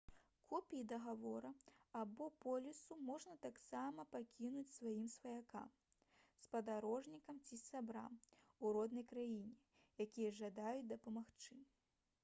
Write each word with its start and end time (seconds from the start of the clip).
копіі 0.45 0.83
дагавору 0.91 1.49
або 1.97 2.29
полісу 2.45 2.95
можна 3.09 3.35
таксама 3.43 4.05
пакінуць 4.15 4.71
сваім 4.77 5.05
сваякам 5.17 5.69
спадарожнікам 6.47 7.43
ці 7.45 7.61
сябрам 7.65 8.19
у 8.59 8.73
роднай 8.79 9.07
краіне 9.15 9.55
якія 10.09 10.35
жадаюць 10.41 10.91
дапамагчы 10.97 11.63